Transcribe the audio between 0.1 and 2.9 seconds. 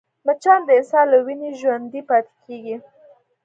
مچان د انسان له وینې ژوندی پاتې کېږي